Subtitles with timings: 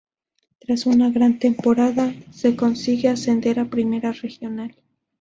[0.57, 4.75] Tras una gran temporada se consigue ascender a Primera Regional.